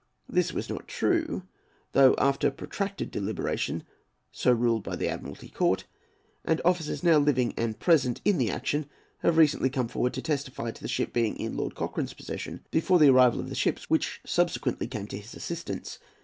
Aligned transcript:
This 0.27 0.51
was 0.51 0.67
not 0.67 0.87
true, 0.87 1.43
though 1.91 2.15
after 2.17 2.49
protracted 2.49 3.11
deliberation 3.11 3.83
so 4.31 4.51
ruled 4.51 4.81
by 4.81 4.95
the 4.95 5.07
Admiralty 5.07 5.49
Court, 5.49 5.83
and 6.43 6.59
officers 6.65 7.03
now 7.03 7.19
living 7.19 7.53
and 7.55 7.77
present 7.77 8.19
in 8.25 8.39
the 8.39 8.49
action 8.49 8.87
have 9.19 9.37
recently 9.37 9.69
come 9.69 9.87
forward 9.89 10.13
to 10.15 10.21
testify 10.23 10.71
to 10.71 10.81
the 10.81 10.87
ship 10.87 11.13
being 11.13 11.37
in 11.37 11.55
Lord 11.55 11.75
Cochrane's 11.75 12.15
possession 12.15 12.65
before 12.71 12.97
the 12.97 13.09
arrival 13.11 13.39
of 13.39 13.49
the 13.49 13.53
ships 13.53 13.91
which 13.91 14.21
subsequently 14.25 14.87
came 14.87 15.05
to 15.05 15.19
his 15.19 15.35
assistance. 15.35 15.99